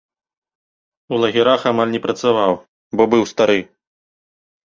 [1.13, 2.53] У лагерах амаль не працаваў,
[3.01, 3.59] бо быў стары.